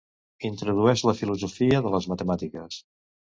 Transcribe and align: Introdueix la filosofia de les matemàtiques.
Introdueix 0.47 1.03
la 1.07 1.15
filosofia 1.19 1.83
de 1.87 1.93
les 1.97 2.09
matemàtiques. 2.15 2.81